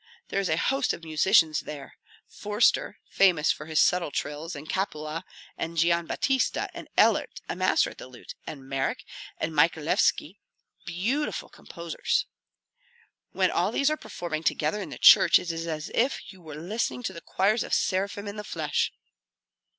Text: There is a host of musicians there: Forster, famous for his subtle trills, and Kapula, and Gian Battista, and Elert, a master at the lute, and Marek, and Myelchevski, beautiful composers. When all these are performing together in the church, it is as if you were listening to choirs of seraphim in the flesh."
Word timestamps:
There 0.29 0.39
is 0.39 0.49
a 0.49 0.57
host 0.57 0.93
of 0.95 1.03
musicians 1.03 1.59
there: 1.59 1.99
Forster, 2.27 2.97
famous 3.11 3.51
for 3.51 3.67
his 3.67 3.79
subtle 3.79 4.09
trills, 4.09 4.55
and 4.55 4.67
Kapula, 4.67 5.23
and 5.59 5.77
Gian 5.77 6.07
Battista, 6.07 6.69
and 6.75 6.87
Elert, 6.97 7.39
a 7.47 7.55
master 7.55 7.91
at 7.91 7.99
the 7.99 8.07
lute, 8.07 8.33
and 8.47 8.67
Marek, 8.67 9.05
and 9.37 9.53
Myelchevski, 9.53 10.39
beautiful 10.87 11.49
composers. 11.49 12.25
When 13.33 13.51
all 13.51 13.71
these 13.71 13.91
are 13.91 13.95
performing 13.95 14.41
together 14.41 14.81
in 14.81 14.89
the 14.89 14.97
church, 14.97 15.37
it 15.37 15.51
is 15.51 15.67
as 15.67 15.91
if 15.93 16.33
you 16.33 16.41
were 16.41 16.55
listening 16.55 17.03
to 17.03 17.21
choirs 17.21 17.61
of 17.63 17.71
seraphim 17.71 18.27
in 18.27 18.37
the 18.37 18.43
flesh." 18.43 18.91